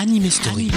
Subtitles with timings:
[0.00, 0.70] Anime Story.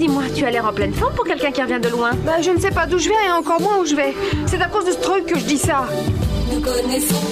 [0.00, 2.12] Dis-moi, tu as l'air en pleine forme pour quelqu'un qui revient de loin.
[2.24, 4.14] Bah, je ne sais pas d'où je viens et encore moins où je vais.
[4.46, 5.86] C'est à cause de ce truc que je dis ça.
[6.52, 7.26] Nous connaissons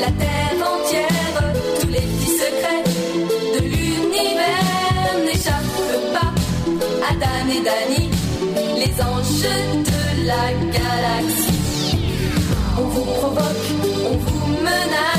[0.00, 2.84] la terre entière, tous les petits secrets
[3.54, 6.32] de l'univers n'échappent pas
[7.08, 8.10] à Dan et Dani,
[8.78, 9.52] les anges
[9.90, 11.60] de la galaxie.
[12.78, 13.66] On vous provoque,
[14.10, 15.13] on vous menace,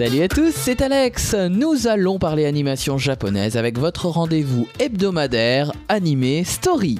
[0.00, 1.34] Salut à tous, c'est Alex.
[1.34, 6.96] Nous allons parler animation japonaise avec votre rendez-vous hebdomadaire animé Story.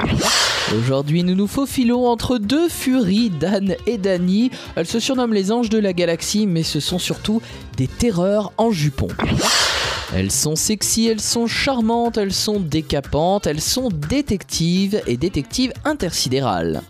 [0.77, 4.51] Aujourd'hui, nous nous faufilons entre deux furies, Dan et Dani.
[4.77, 7.41] Elles se surnomment les anges de la galaxie, mais ce sont surtout
[7.79, 9.09] des terreurs en jupon.
[10.15, 16.83] Elles sont sexy, elles sont charmantes, elles sont décapantes, elles sont détectives et détectives intersidérales.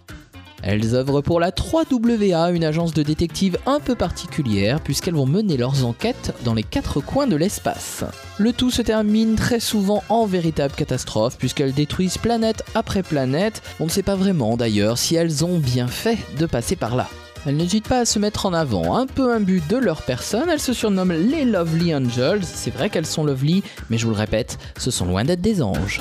[0.63, 5.57] Elles œuvrent pour la 3WA, une agence de détectives un peu particulière, puisqu'elles vont mener
[5.57, 8.05] leurs enquêtes dans les quatre coins de l'espace.
[8.39, 13.63] Le tout se termine très souvent en véritable catastrophe, puisqu'elles détruisent planète après planète.
[13.81, 17.09] On ne sait pas vraiment d'ailleurs si elles ont bien fait de passer par là.
[17.47, 20.61] Elles n'hésitent pas à se mettre en avant, un peu imbues de leur personne, elles
[20.61, 22.43] se surnomment les Lovely Angels.
[22.45, 25.63] C'est vrai qu'elles sont lovely, mais je vous le répète, ce sont loin d'être des
[25.63, 26.01] anges.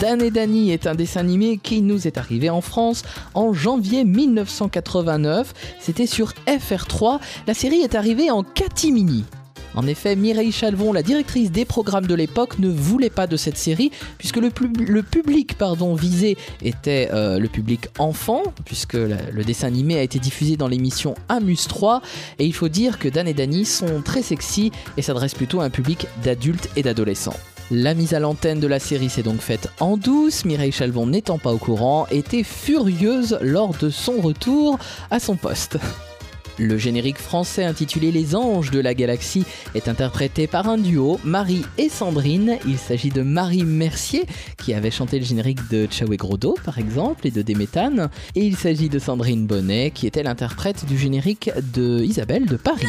[0.00, 3.02] Dan et Dani est un dessin animé qui nous est arrivé en France
[3.34, 5.52] en janvier 1989.
[5.80, 7.18] C'était sur FR3.
[7.48, 9.24] La série est arrivée en catimini.
[9.74, 13.58] En effet, Mireille Chalvon, la directrice des programmes de l'époque, ne voulait pas de cette
[13.58, 15.56] série puisque le, pub- le public
[15.96, 21.16] visé était euh, le public enfant, puisque le dessin animé a été diffusé dans l'émission
[21.28, 22.02] Amuse 3.
[22.38, 25.64] Et il faut dire que Dan et Dani sont très sexy et s'adressent plutôt à
[25.64, 27.36] un public d'adultes et d'adolescents.
[27.70, 31.36] La mise à l'antenne de la série s'est donc faite en douce, Mireille Chalvon n'étant
[31.36, 34.78] pas au courant, était furieuse lors de son retour
[35.10, 35.78] à son poste.
[36.58, 41.62] Le générique français intitulé Les Anges de la Galaxie est interprété par un duo, Marie
[41.76, 42.56] et Sandrine.
[42.66, 44.24] Il s'agit de Marie Mercier,
[44.56, 48.08] qui avait chanté le générique de et Grodo, par exemple, et de Déméthane.
[48.34, 52.86] Et il s'agit de Sandrine Bonnet, qui était l'interprète du générique de Isabelle de Paris.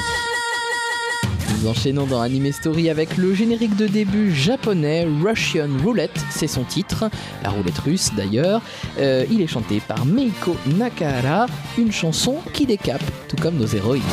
[1.62, 6.64] Nous enchaînons dans Anime Story avec le générique de début japonais Russian Roulette, c'est son
[6.64, 7.10] titre,
[7.44, 8.62] la roulette russe d'ailleurs.
[8.98, 11.48] Euh, il est chanté par Meiko Nakahara,
[11.78, 14.04] une chanson qui décape, tout comme nos héroïnes.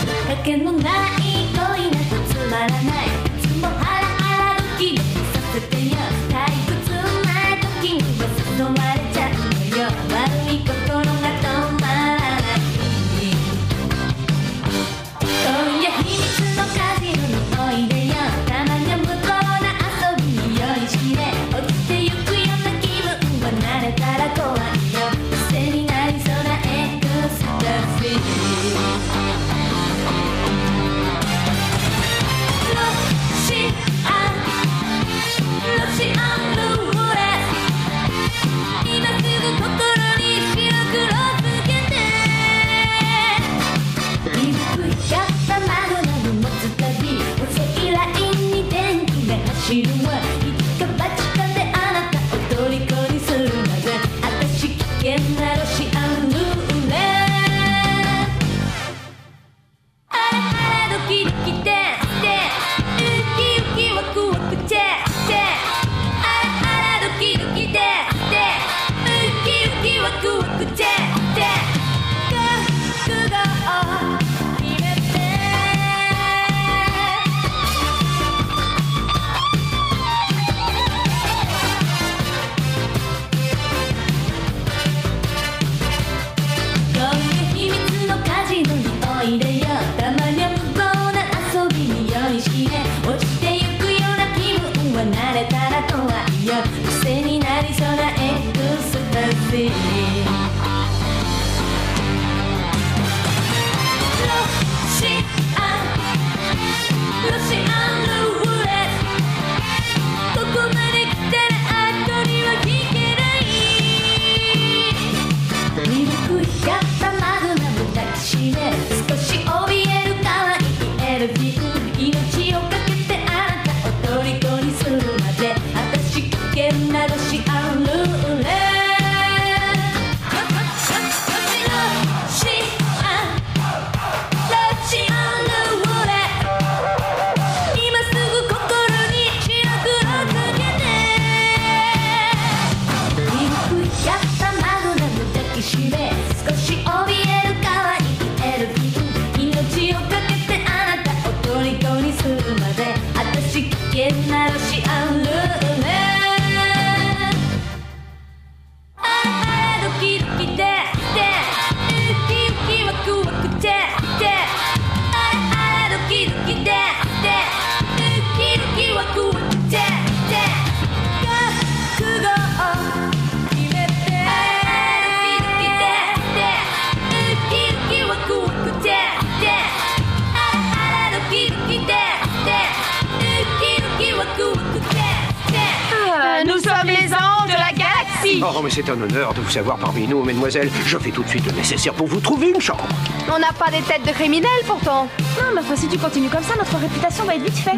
[188.49, 190.71] Oh, mais c'est un honneur de vous avoir parmi nous, mesdemoiselles.
[190.87, 192.87] Je fais tout de suite le nécessaire pour vous trouver une chambre.
[193.29, 196.45] On n'a pas des têtes de criminels pourtant Non, mais enfin, si tu continues comme
[196.45, 197.75] ça, notre réputation va être vite faite.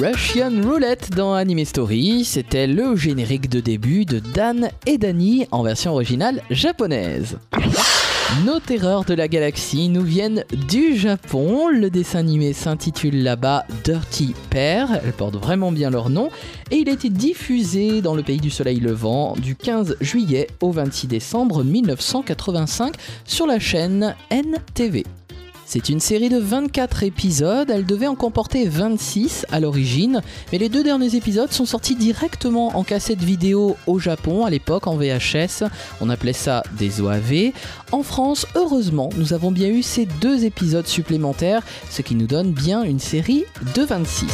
[0.00, 5.62] Russian Roulette dans Anime Story, c'était le générique de début de Dan et Danny en
[5.62, 7.36] version originale japonaise.
[8.44, 11.68] Nos terreurs de la galaxie nous viennent du Japon.
[11.68, 15.00] Le dessin animé s'intitule là-bas Dirty Pair.
[15.04, 16.30] Elles portent vraiment bien leur nom.
[16.70, 20.70] Et il a été diffusé dans le pays du soleil levant du 15 juillet au
[20.70, 22.94] 26 décembre 1985
[23.26, 25.04] sur la chaîne NTV.
[25.72, 30.68] C'est une série de 24 épisodes, elle devait en comporter 26 à l'origine, mais les
[30.68, 35.62] deux derniers épisodes sont sortis directement en cassette vidéo au Japon, à l'époque en VHS,
[36.00, 37.52] on appelait ça des OAV.
[37.92, 42.50] En France, heureusement, nous avons bien eu ces deux épisodes supplémentaires, ce qui nous donne
[42.50, 43.44] bien une série
[43.76, 44.26] de 26.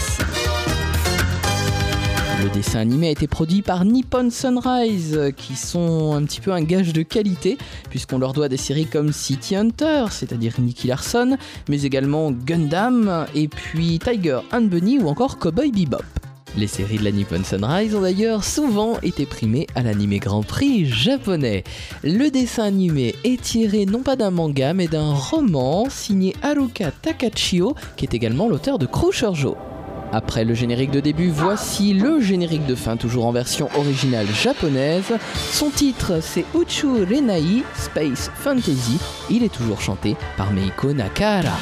[2.43, 6.62] Le dessin animé a été produit par Nippon Sunrise, qui sont un petit peu un
[6.62, 7.57] gage de qualité,
[7.88, 11.38] puisqu'on leur doit des séries comme City Hunter, c'est-à-dire Nicky Larson,
[11.69, 16.02] mais également Gundam, et puis Tiger and Bunny ou encore Cowboy Bebop.
[16.59, 20.87] Les séries de la Nippon Sunrise ont d'ailleurs souvent été primées à l'animé Grand Prix
[20.87, 21.64] japonais.
[22.02, 27.75] Le dessin animé est tiré non pas d'un manga mais d'un roman signé Haruka Takachio,
[27.97, 29.33] qui est également l'auteur de Croucher
[30.12, 35.12] après le générique de début, voici le générique de fin, toujours en version originale japonaise.
[35.52, 38.98] Son titre, c'est Uchu Renai Space Fantasy.
[39.30, 41.58] Il est toujours chanté par Meiko Nakahara.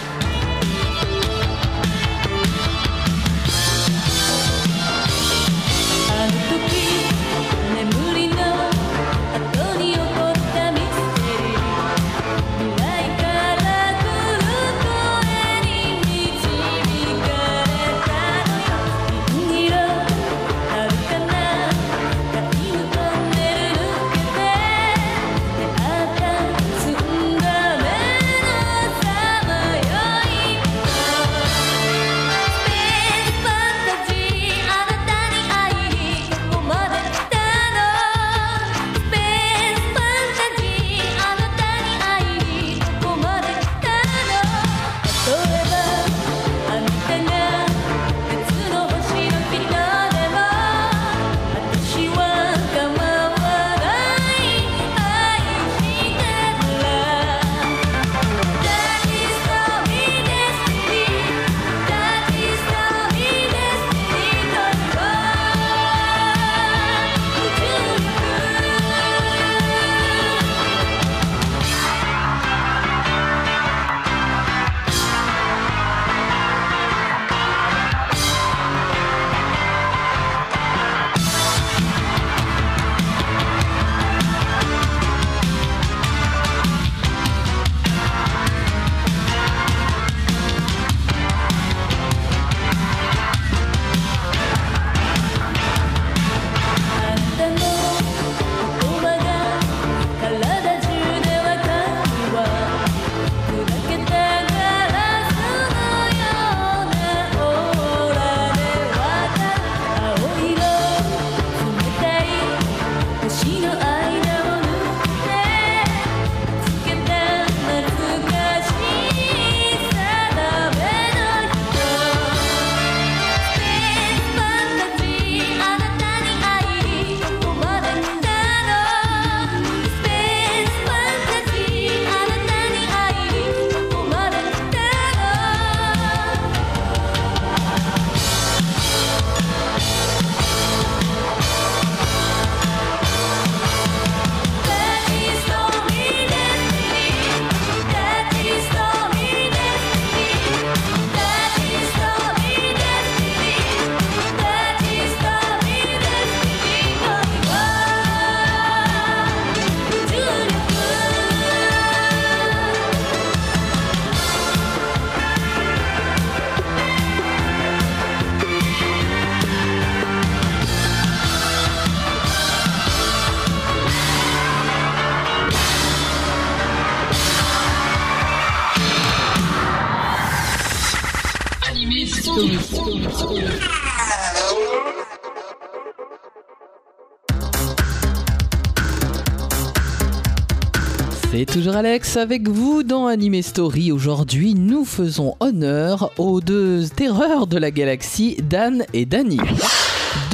[191.75, 193.90] Alex avec vous dans Anime Story.
[193.90, 199.38] Aujourd'hui, nous faisons honneur aux deux terreurs de la galaxie, Dan et Danny.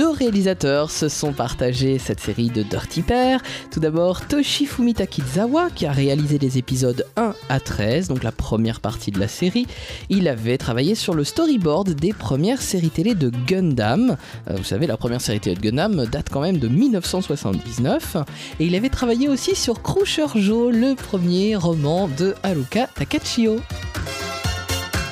[0.00, 3.42] Deux réalisateurs se sont partagés cette série de Dirty Pair.
[3.71, 8.80] Tout d'abord, Toshifumi Takizawa, qui a réalisé les épisodes 1 à 13, donc la première
[8.80, 9.66] partie de la série.
[10.09, 14.16] Il avait travaillé sur le storyboard des premières séries télé de Gundam.
[14.49, 18.16] Euh, vous savez, la première série télé de Gundam date quand même de 1979.
[18.59, 23.59] Et il avait travaillé aussi sur Crusher Joe, le premier roman de Haruka Takachio.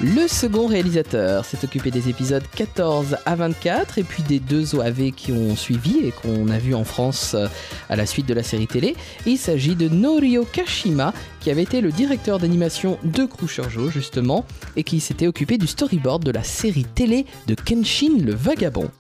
[0.00, 5.11] Le second réalisateur s'est occupé des épisodes 14 à 24 et puis des deux OAV
[5.11, 7.49] qui ont suivi et qu'on a vu en France euh,
[7.88, 8.95] à la suite de la série télé.
[9.26, 13.28] Il s'agit de Norio Kashima qui avait été le directeur d'animation de
[13.69, 18.35] Joe justement et qui s'était occupé du storyboard de la série télé de Kenshin le
[18.35, 18.93] Vagabond.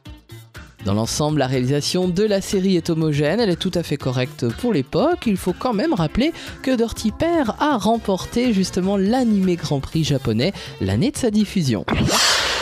[0.84, 4.48] Dans l'ensemble, la réalisation de la série est homogène, elle est tout à fait correcte
[4.58, 5.24] pour l'époque.
[5.26, 6.32] Il faut quand même rappeler
[6.62, 11.84] que Dirty Pair a remporté justement l'animé Grand Prix japonais l'année de sa diffusion.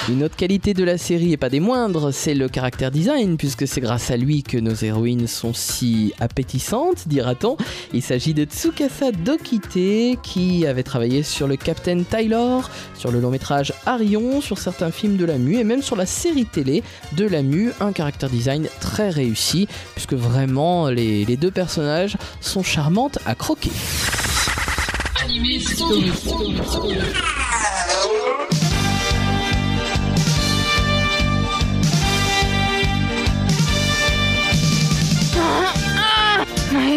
[0.09, 3.67] Une autre qualité de la série, et pas des moindres, c'est le caractère design, puisque
[3.67, 7.57] c'est grâce à lui que nos héroïnes sont si appétissantes, dira-t-on.
[7.93, 13.31] Il s'agit de Tsukasa Dokite, qui avait travaillé sur le Captain Taylor, sur le long
[13.31, 16.85] métrage Arion, sur certains films de la MU, et même sur la série télé
[17.17, 23.19] de la MU, un caractère design très réussi, puisque vraiment les deux personnages sont charmantes
[23.27, 23.73] à croquer.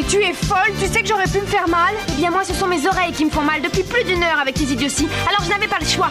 [0.10, 2.54] Tu es folle, tu sais que j'aurais pu me faire mal Eh bien moi ce
[2.54, 5.44] sont mes oreilles qui me font mal depuis plus d'une heure avec tes idioties, alors
[5.44, 6.10] je n'avais pas le choix.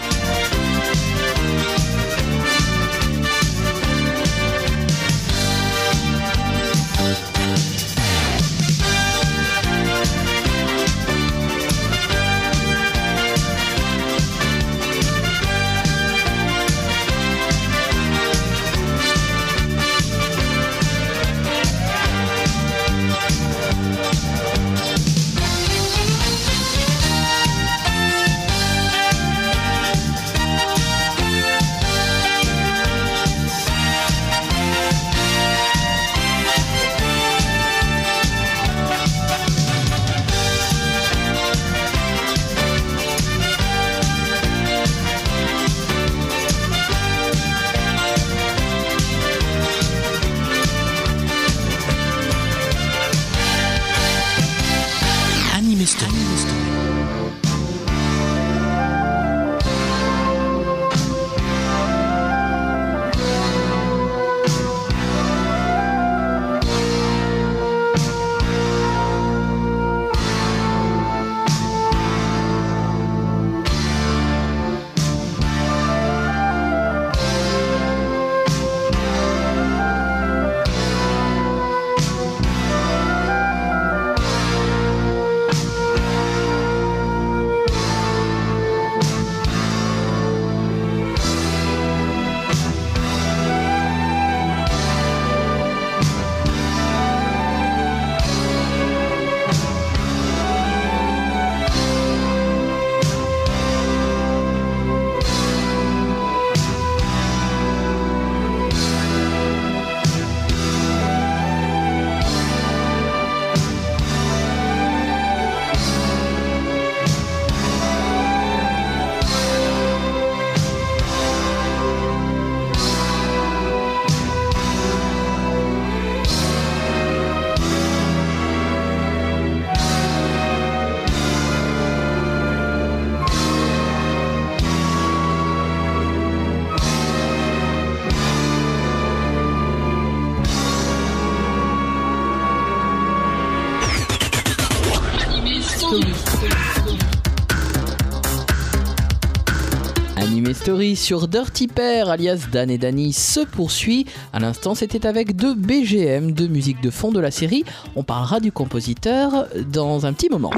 [150.96, 154.06] Sur Dirty Pair alias Dan et Danny se poursuit.
[154.32, 157.64] À l'instant, c'était avec deux BGM de musique de fond de la série.
[157.96, 160.50] On parlera du compositeur dans un petit moment.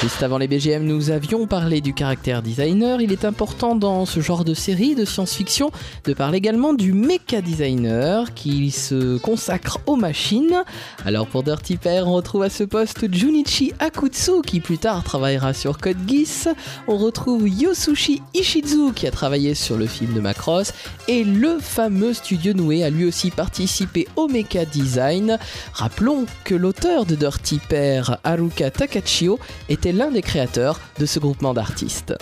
[0.00, 3.02] Juste avant les BGM, nous avions parlé du caractère designer.
[3.02, 5.70] Il est important dans ce genre de série de science-fiction
[6.04, 10.64] de parler également du mecha designer qui se consacre aux machines.
[11.04, 15.52] Alors pour Dirty Pair, on retrouve à ce poste Junichi Akutsu qui plus tard travaillera
[15.52, 16.48] sur Code Geass.
[16.88, 20.72] On retrouve Yosushi Ishizu qui a travaillé sur le film de Macross
[21.08, 25.38] et le fameux studio Noué a lui aussi participé au mecha design.
[25.74, 31.54] Rappelons que l'auteur de Dirty Pair, Haruka Takachio, était l'un des créateurs de ce groupement
[31.54, 32.14] d'artistes.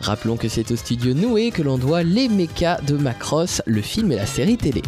[0.00, 4.12] Rappelons que c'est au studio Noué que l'on doit les mechas de Macross, le film
[4.12, 4.82] et la série télé.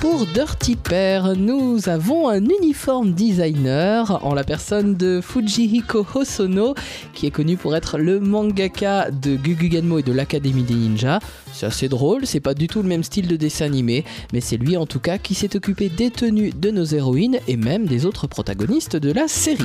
[0.00, 6.74] Pour Dirty Pair, nous avons un uniforme designer en la personne de Fujihiko Hosono,
[7.14, 11.18] qui est connu pour être le mangaka de Guguganmo et de l'Académie des Ninjas.
[11.52, 14.56] C'est assez drôle, c'est pas du tout le même style de dessin animé, mais c'est
[14.56, 18.06] lui en tout cas qui s'est occupé des tenues de nos héroïnes et même des
[18.06, 19.64] autres protagonistes de la série.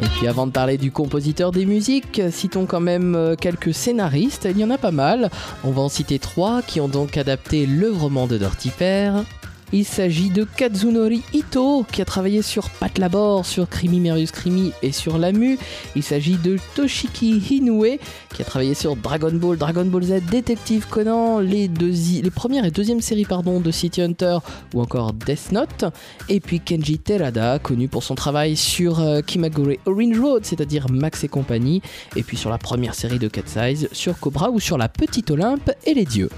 [0.00, 4.46] Et puis avant de parler du compositeur des musiques, citons quand même euh, quelques scénaristes,
[4.50, 5.30] il y en a pas mal.
[5.64, 9.24] On va en citer trois qui ont donc adapté le roman de Dirty Pair.
[9.72, 14.72] Il s'agit de Kazunori Ito qui a travaillé sur Pat Labor, sur Crimi Merius Crimi
[14.82, 15.58] et sur Lamu.
[15.96, 17.98] Il s'agit de Toshiki Inoue
[18.34, 22.70] qui a travaillé sur Dragon Ball, Dragon Ball Z, Detective Conan, les, les premières et
[22.70, 24.38] deuxième séries de City Hunter
[24.74, 25.84] ou encore Death Note.
[26.28, 31.24] Et puis Kenji Terada, connu pour son travail sur euh, Kimagure Orange Road, c'est-à-dire Max
[31.24, 31.82] et compagnie.
[32.14, 35.30] Et puis sur la première série de Cat Size, sur Cobra ou sur la Petite
[35.30, 36.30] Olympe et les Dieux.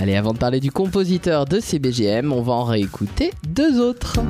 [0.00, 4.20] Allez, avant de parler du compositeur de CBGM, on va en réécouter deux autres.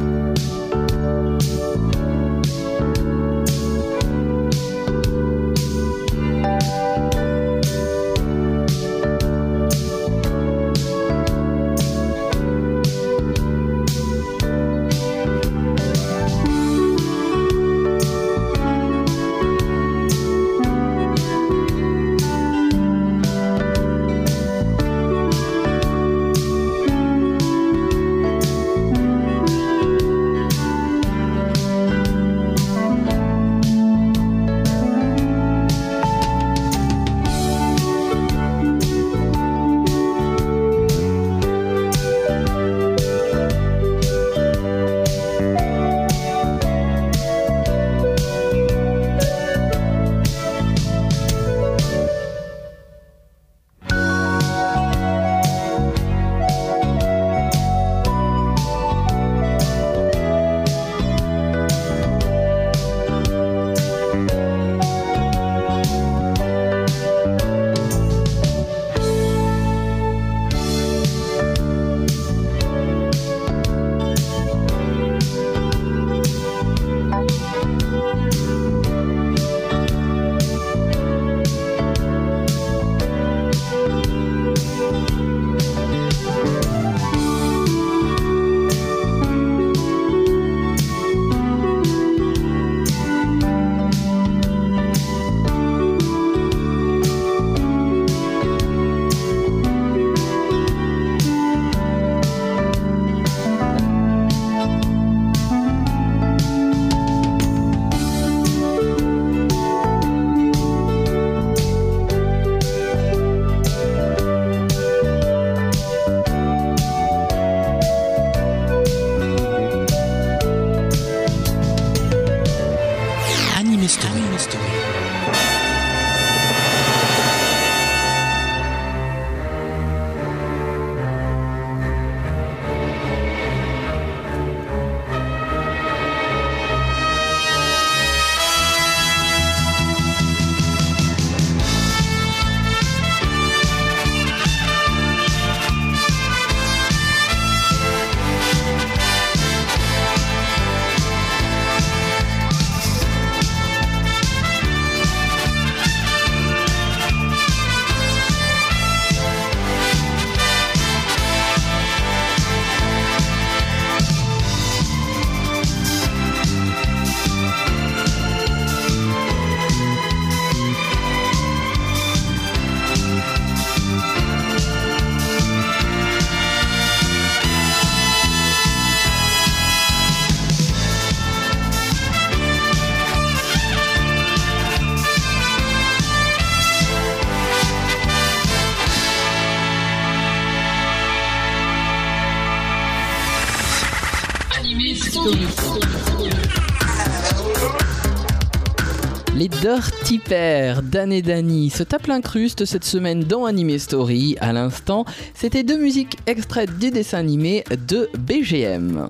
[200.28, 204.36] Pairs, Dan et Danny, se tapent l'incruste cette semaine dans Anime Story.
[204.40, 209.08] À l'instant, c'était deux musiques extraites du dessin animé de BGM.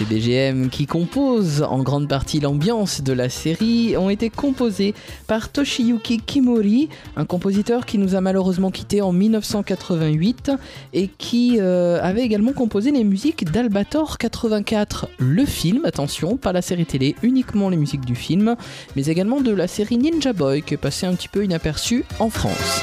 [0.00, 4.94] Ces BGM qui composent en grande partie l'ambiance de la série ont été composés
[5.26, 10.52] par Toshiyuki Kimori, un compositeur qui nous a malheureusement quitté en 1988
[10.94, 16.62] et qui euh, avait également composé les musiques d'Albator 84, le film, attention, pas la
[16.62, 18.56] série télé, uniquement les musiques du film,
[18.96, 22.30] mais également de la série Ninja Boy qui est passée un petit peu inaperçue en
[22.30, 22.80] France.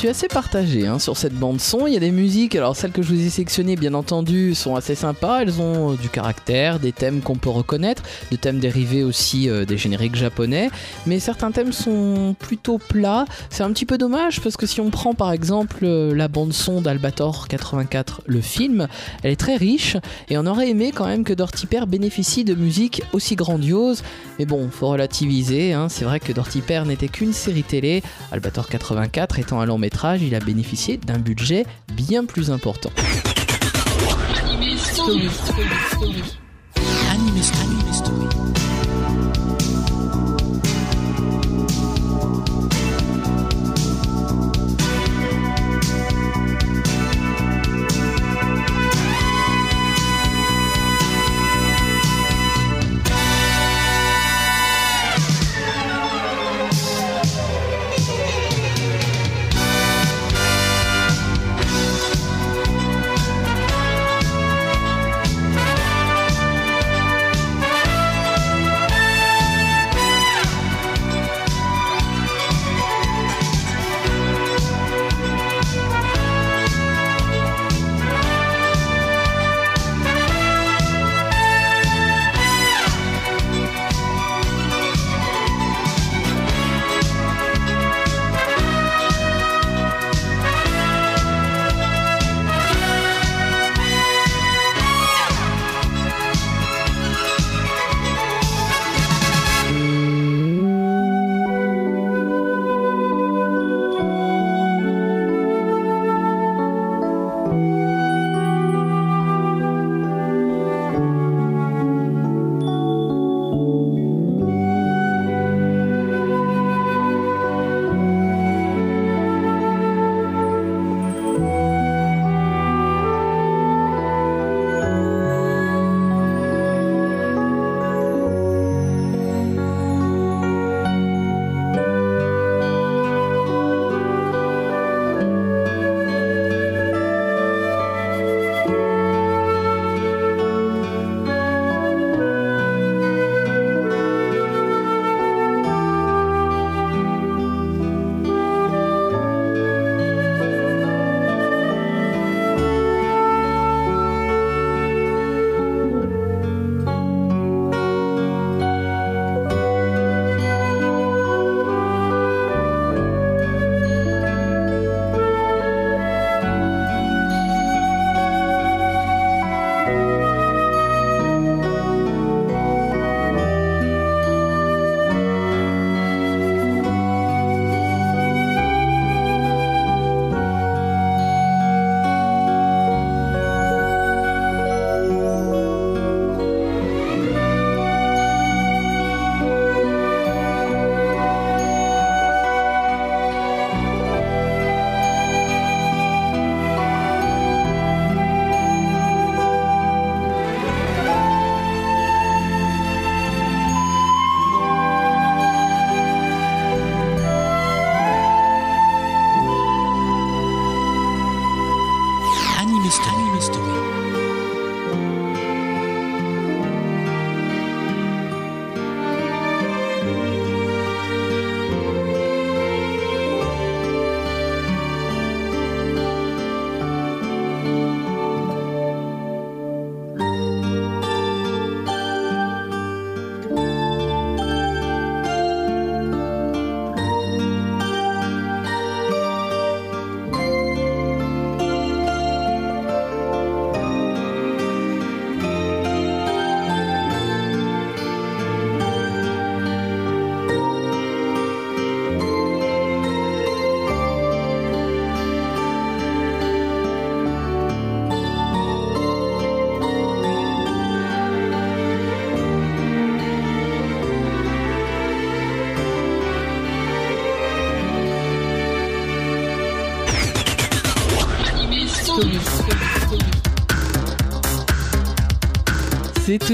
[0.00, 1.86] Suis assez partagé hein, sur cette bande son.
[1.86, 4.74] Il y a des musiques, alors celles que je vous ai sélectionnées, bien entendu, sont
[4.74, 5.42] assez sympas.
[5.42, 9.66] Elles ont euh, du caractère, des thèmes qu'on peut reconnaître, des thèmes dérivés aussi euh,
[9.66, 10.70] des génériques japonais.
[11.04, 13.26] Mais certains thèmes sont plutôt plats.
[13.50, 16.54] C'est un petit peu dommage parce que si on prend par exemple euh, la bande
[16.54, 18.88] son d'Albator 84, le film,
[19.22, 19.98] elle est très riche
[20.30, 24.02] et on aurait aimé quand même que Dorty Pair bénéficie de musique aussi grandiose.
[24.38, 25.74] Mais bon, faut relativiser.
[25.74, 25.90] hein.
[25.90, 28.02] C'est vrai que Dorty Pair n'était qu'une série télé.
[28.32, 29.89] Albator 84 étant un long métrage,
[30.22, 32.90] il a bénéficié d'un budget bien plus important.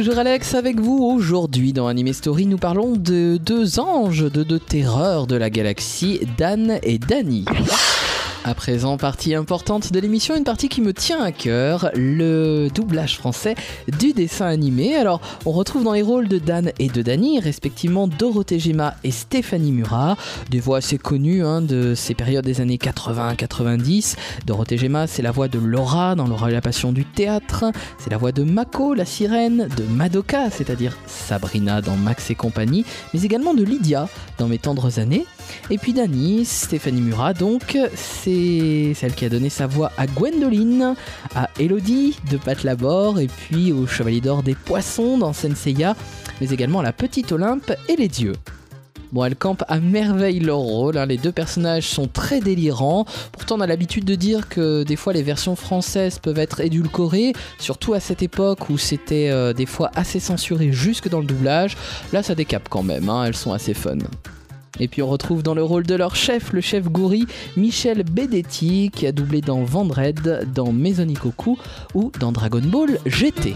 [0.03, 1.03] Toujours Alex avec vous.
[1.03, 6.21] Aujourd'hui dans Anime Story, nous parlons de deux anges de deux terreurs de la galaxie,
[6.37, 7.47] Dan et Danny.
[8.47, 13.17] À présent, partie importante de l'émission, une partie qui me tient à cœur, le doublage
[13.17, 13.57] français
[13.99, 14.95] du dessin animé.
[14.95, 19.11] Alors, on retrouve dans les rôles de Dan et de Danny, respectivement Dorothée Gemma et
[19.11, 20.17] Stéphanie Murat,
[20.49, 24.15] des voix assez connues hein, de ces périodes des années 80-90.
[24.47, 27.65] Dorothée Gemma, c'est la voix de Laura dans Laura et la passion du théâtre,
[27.99, 32.85] c'est la voix de Mako, la sirène, de Madoka, c'est-à-dire Sabrina dans Max et compagnie,
[33.13, 35.27] mais également de Lydia dans Mes tendres années.
[35.71, 40.95] Et puis Dani, Stéphanie Murat, donc, c'est celle qui a donné sa voix à Gwendoline,
[41.35, 45.97] à Elodie de Pat Labor, et puis au Chevalier d'Or des Poissons dans Senseiya,
[46.41, 48.35] mais également à la Petite Olympe et les Dieux.
[49.13, 51.07] Bon, elles campent à merveille leur rôle, hein.
[51.07, 55.13] les deux personnages sont très délirants, pourtant on a l'habitude de dire que des fois
[55.13, 59.91] les versions françaises peuvent être édulcorées, surtout à cette époque où c'était euh, des fois
[59.95, 61.77] assez censuré jusque dans le doublage,
[62.13, 63.25] là ça décape quand même, hein.
[63.25, 63.99] elles sont assez fun.
[64.79, 68.91] Et puis on retrouve dans le rôle de leur chef, le chef Gouri, Michel Bedetti,
[68.95, 71.59] qui a doublé dans Vendred, dans Maisonikoku
[71.95, 73.55] ou dans Dragon Ball GT.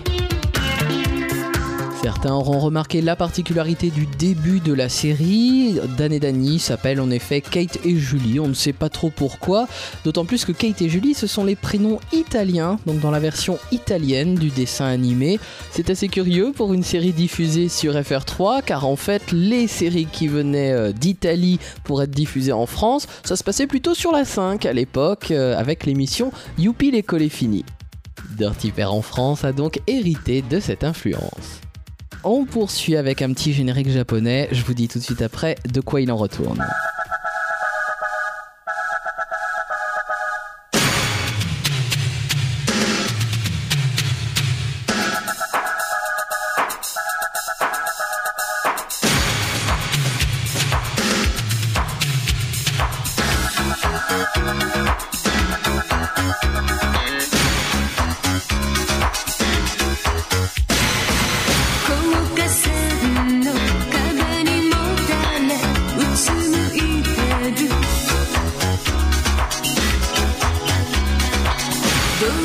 [2.02, 5.78] Certains auront remarqué la particularité du début de la série.
[5.98, 8.40] Dan et Danny s'appellent en effet Kate et Julie.
[8.40, 9.68] On ne sait pas trop pourquoi.
[10.04, 13.58] D'autant plus que Kate et Julie, ce sont les prénoms italiens, donc dans la version
[13.70, 15.38] italienne du dessin animé.
[15.72, 20.26] C'est assez curieux pour une série diffusée sur FR3, car en fait, les séries qui
[20.26, 24.64] venaient euh, d'Italie pour être diffusées en France, ça se passait plutôt sur la 5
[24.64, 27.66] à l'époque, euh, avec l'émission Youpi l'école est finie.
[28.38, 31.60] Dirty Pair en France a donc hérité de cette influence.
[32.22, 34.48] On poursuit avec un petit générique japonais.
[34.52, 36.62] Je vous dis tout de suite après de quoi il en retourne.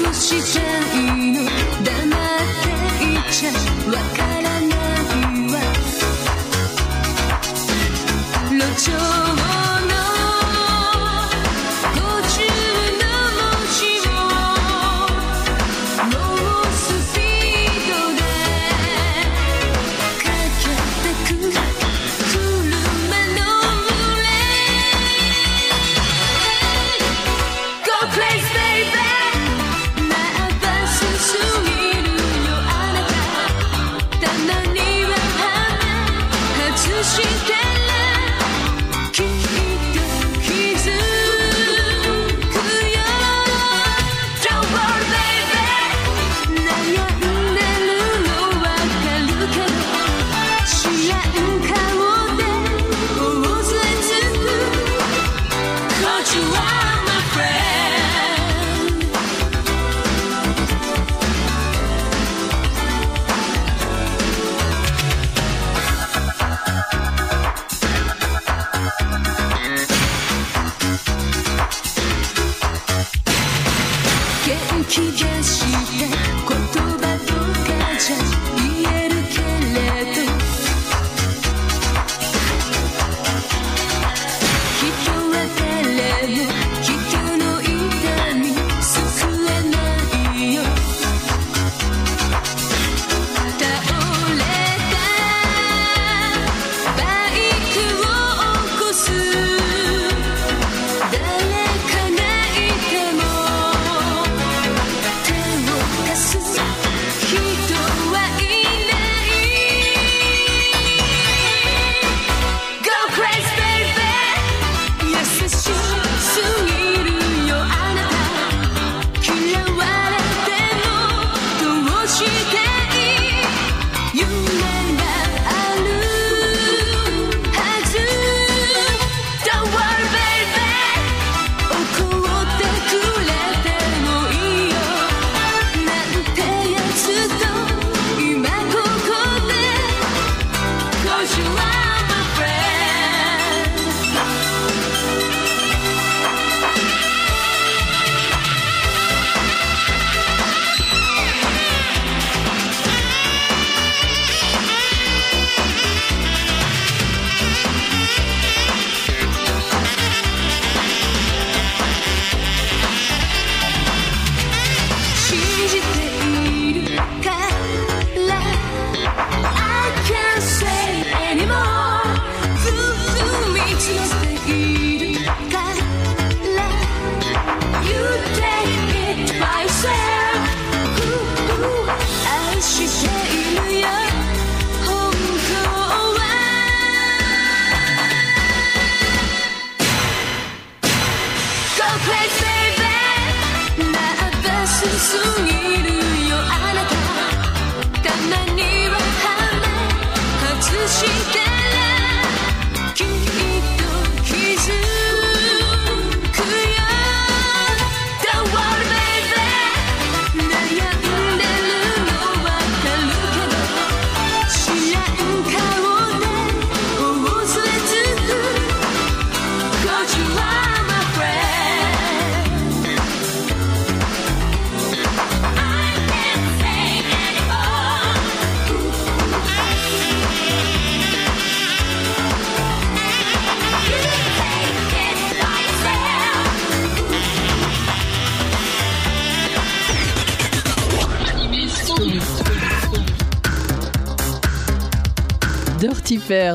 [0.04, 3.52] どうしちいの黙っていっちゃ
[3.92, 4.35] わかる。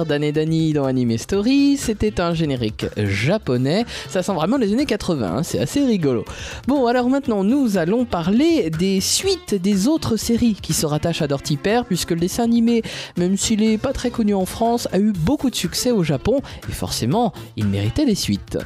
[0.00, 3.84] Pair d'Anne et Dany dans Anime Story, c'était un générique japonais.
[4.08, 6.24] Ça sent vraiment les années 80, hein, c'est assez rigolo.
[6.66, 11.26] Bon, alors maintenant, nous allons parler des suites des autres séries qui se rattachent à
[11.26, 12.82] Dirty puisque le dessin animé,
[13.18, 16.40] même s'il est pas très connu en France, a eu beaucoup de succès au Japon,
[16.66, 18.56] et forcément, il méritait des suites.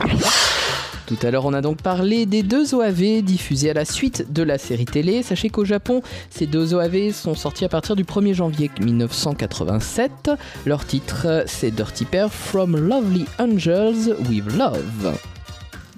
[1.07, 4.43] Tout à l'heure, on a donc parlé des deux OAV diffusés à la suite de
[4.43, 5.23] la série télé.
[5.23, 6.01] Sachez qu'au Japon,
[6.31, 10.31] ces deux OAV sont sortis à partir du 1er janvier 1987.
[10.65, 15.15] Leur titre, c'est Dirty Pair From Lovely Angels with Love.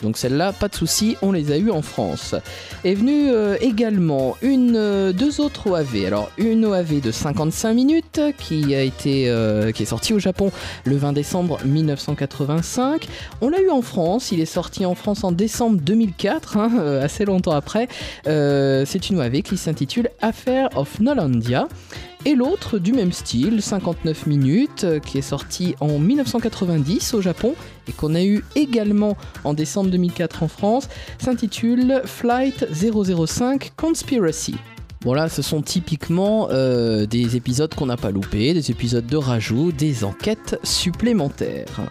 [0.03, 2.34] Donc celle-là, pas de souci, on les a eu en France.
[2.84, 6.05] Est venue euh, également une, euh, deux autres OAV.
[6.07, 10.51] Alors une OAV de 55 minutes qui a été, euh, qui est sortie au Japon
[10.84, 13.07] le 20 décembre 1985.
[13.40, 14.32] On l'a eu en France.
[14.32, 17.88] Il est sorti en France en décembre 2004, hein, assez longtemps après.
[18.24, 21.68] C'est une OAV qui s'intitule Affair of Nolandia.
[22.25, 27.55] Et l'autre du même style, 59 minutes, euh, qui est sorti en 1990 au Japon
[27.89, 30.89] et qu'on a eu également en décembre 2004 en France,
[31.19, 34.57] s'intitule Flight 005 Conspiracy.
[35.03, 39.17] Bon là, ce sont typiquement euh, des épisodes qu'on n'a pas loupés, des épisodes de
[39.17, 41.89] rajout, des enquêtes supplémentaires.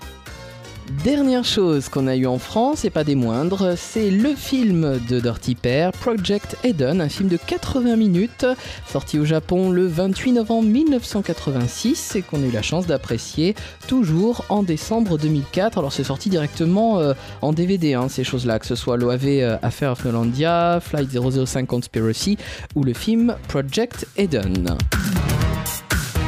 [1.03, 5.19] Dernière chose qu'on a eu en France, et pas des moindres, c'est le film de
[5.19, 8.45] Dirty Pair, Project Eden, un film de 80 minutes,
[8.87, 13.55] sorti au Japon le 28 novembre 1986 et qu'on a eu la chance d'apprécier
[13.87, 15.79] toujours en décembre 2004.
[15.79, 19.57] Alors c'est sorti directement euh, en DVD, hein, ces choses-là, que ce soit l'OAV euh,
[19.63, 22.37] Affair of Nolandia, Flight 005 Conspiracy
[22.75, 24.77] ou le film Project Eden.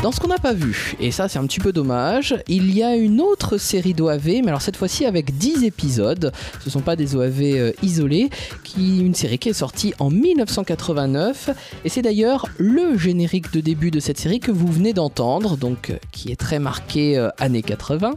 [0.03, 2.83] Dans ce qu'on n'a pas vu, et ça c'est un petit peu dommage, il y
[2.83, 6.81] a une autre série d'OAV, mais alors cette fois-ci avec 10 épisodes, ce ne sont
[6.81, 8.29] pas des OAV euh, isolés,
[8.63, 11.49] qui, une série qui est sortie en 1989,
[11.83, 15.89] et c'est d'ailleurs le générique de début de cette série que vous venez d'entendre, donc
[15.89, 18.13] euh, qui est très marqué euh, années 80.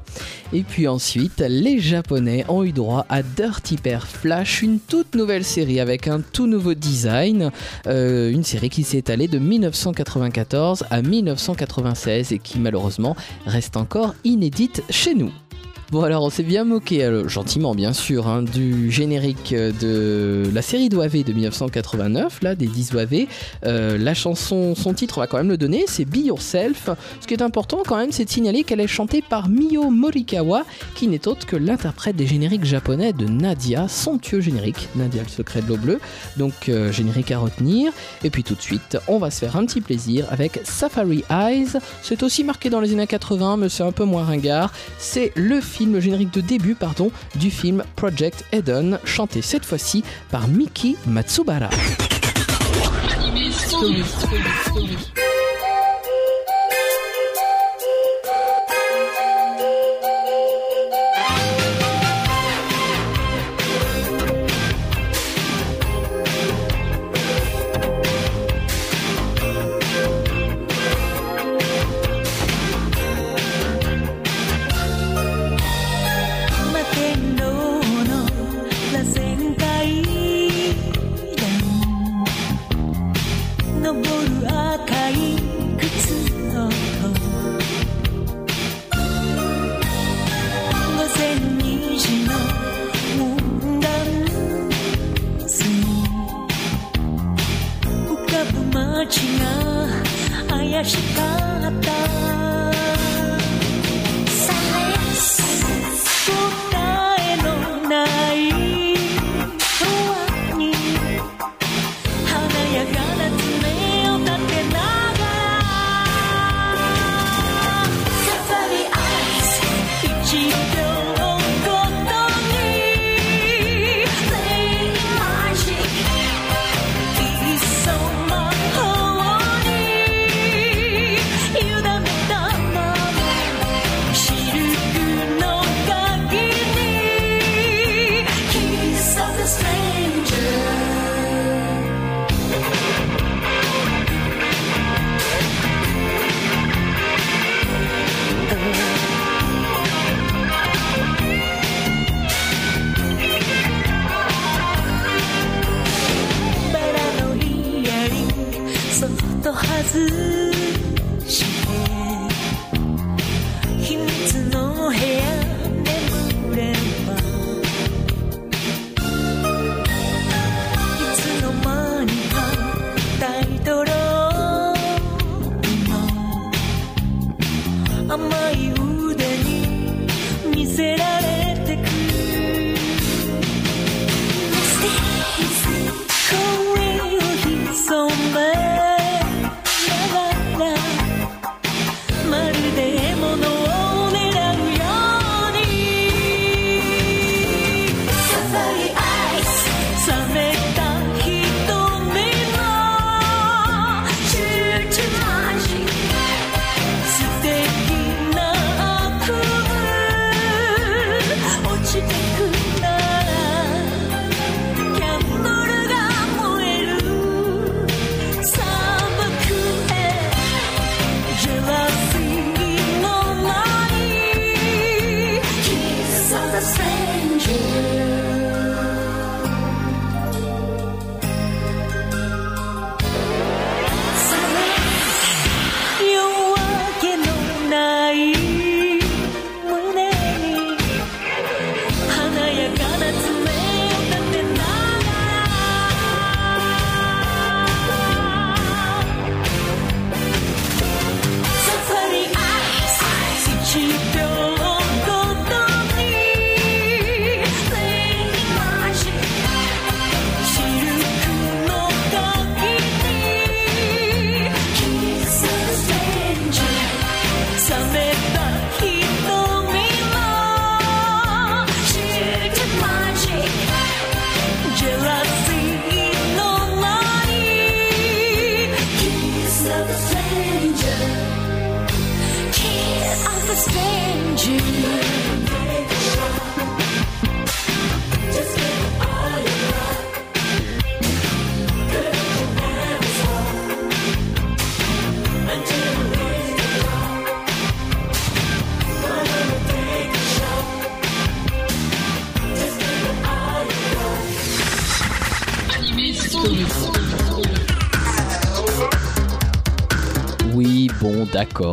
[0.53, 5.45] Et puis ensuite, les Japonais ont eu droit à Dirty Pair Flash, une toute nouvelle
[5.45, 7.53] série avec un tout nouveau design,
[7.87, 11.03] une série qui s'est étalée de 1994 à
[11.79, 13.17] 1996 et qui malheureusement
[13.47, 15.33] reste encore inédite chez nous.
[15.91, 20.63] Bon alors on s'est bien moqué, euh, gentiment bien sûr, hein, du générique de la
[20.63, 23.27] série d'OAV de 1989, là des 10 OAV.
[23.67, 26.91] Euh, la chanson, son titre on va quand même le donner, c'est Be Yourself.
[27.21, 30.63] Ce qui est important quand même c'est de signaler qu'elle est chantée par Mio Morikawa,
[30.95, 35.61] qui n'est autre que l'interprète des génériques japonais de Nadia, somptueux générique, Nadia le secret
[35.61, 35.99] de l'eau bleue,
[36.37, 37.93] donc euh, générique à retenir.
[38.23, 41.79] Et puis tout de suite on va se faire un petit plaisir avec Safari Eyes,
[42.01, 45.61] c'est aussi marqué dans les années 80 mais c'est un peu moins ringard, c'est le
[45.61, 50.97] film le générique de début pardon, du film Project Eden, chanté cette fois-ci par Miki
[51.07, 51.71] Matsubara.
[83.90, 84.99] 段登る赤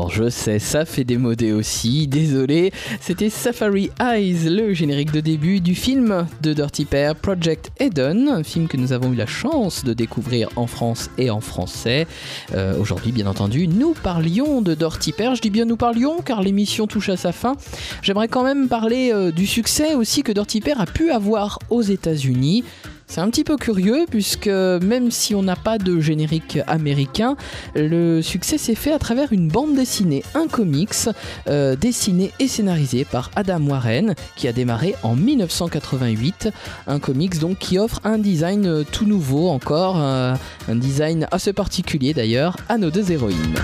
[0.09, 2.71] je sais, ça fait démodé aussi, désolé.
[3.01, 8.43] C'était Safari Eyes, le générique de début du film de Dirty Pair, Project Eden, un
[8.43, 12.07] film que nous avons eu la chance de découvrir en France et en français.
[12.53, 15.35] Euh, Aujourd'hui, bien entendu, nous parlions de Dirty Pair.
[15.35, 17.55] Je dis bien nous parlions car l'émission touche à sa fin.
[18.01, 21.81] J'aimerais quand même parler euh, du succès aussi que Dirty Pair a pu avoir aux
[21.81, 22.63] États-Unis.
[23.07, 27.37] C'est un petit peu curieux puisque même si on n'a pas de générique américain,
[27.73, 31.09] le succès s'est fait à travers une bande dessinée, un comics
[31.47, 36.49] euh, dessiné et scénarisé par Adam Warren qui a démarré en 1988.
[36.87, 40.35] Un comics donc qui offre un design euh, tout nouveau encore, euh,
[40.67, 43.55] un design assez particulier d'ailleurs à nos deux héroïnes.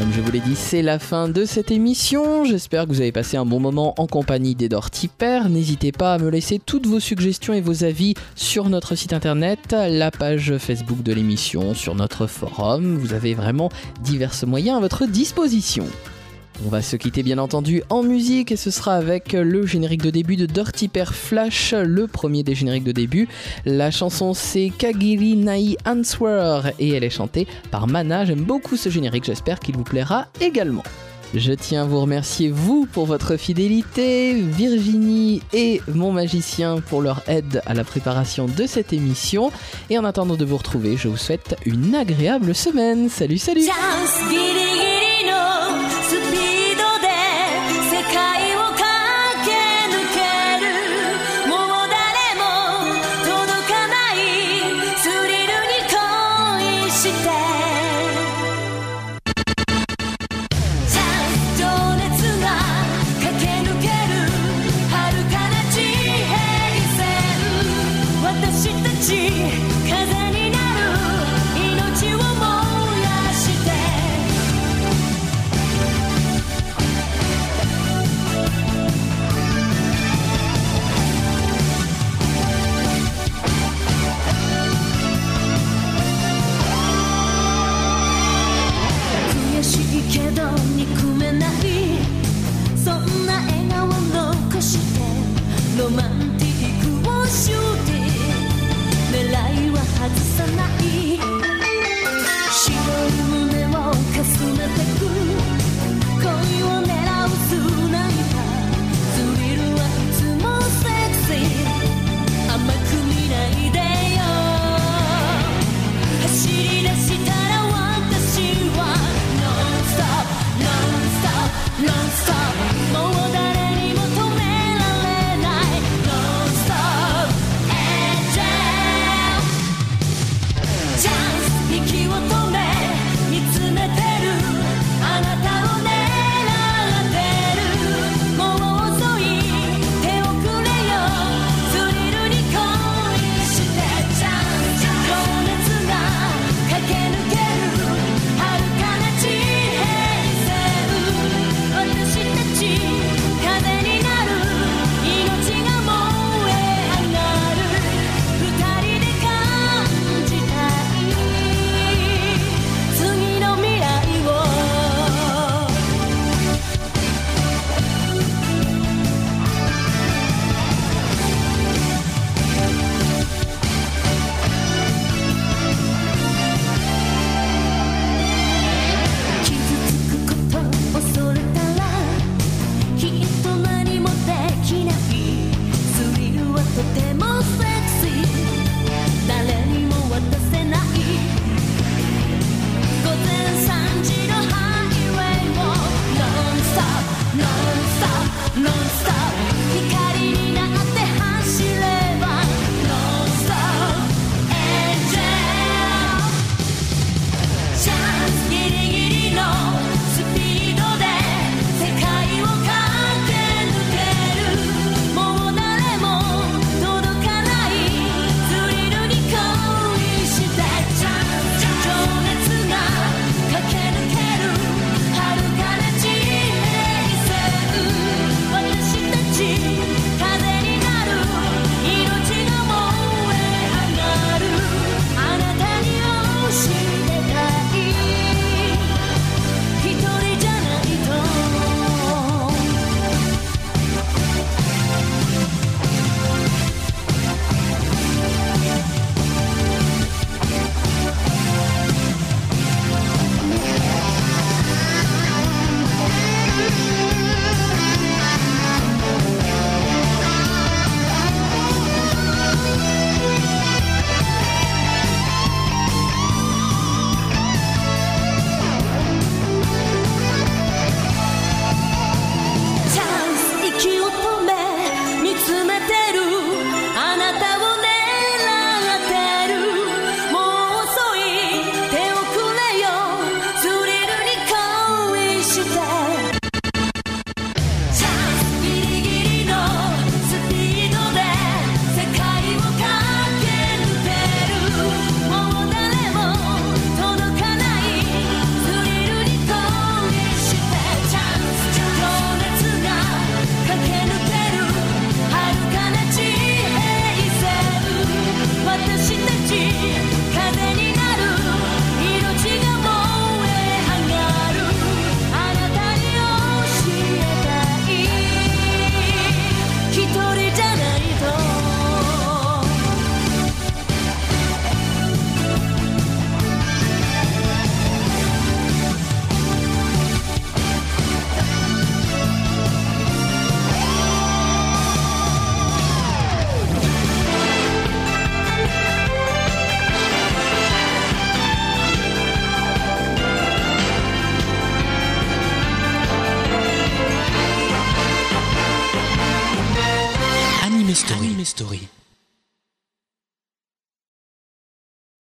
[0.00, 2.46] Comme je vous l'ai dit, c'est la fin de cette émission.
[2.46, 5.42] J'espère que vous avez passé un bon moment en compagnie d'Edor Tipper.
[5.50, 9.72] N'hésitez pas à me laisser toutes vos suggestions et vos avis sur notre site internet,
[9.72, 12.96] la page Facebook de l'émission, sur notre forum.
[12.96, 13.68] Vous avez vraiment
[14.02, 15.84] divers moyens à votre disposition.
[16.66, 20.10] On va se quitter bien entendu en musique et ce sera avec le générique de
[20.10, 23.28] début de Dirty Pair Flash, le premier des génériques de début.
[23.64, 28.26] La chanson c'est Kagiri Nai Answer et elle est chantée par Mana.
[28.26, 30.82] J'aime beaucoup ce générique, j'espère qu'il vous plaira également.
[31.32, 37.22] Je tiens à vous remercier, vous, pour votre fidélité, Virginie et mon magicien pour leur
[37.28, 39.52] aide à la préparation de cette émission.
[39.90, 43.08] Et en attendant de vous retrouver, je vous souhaite une agréable semaine.
[43.08, 43.62] Salut, salut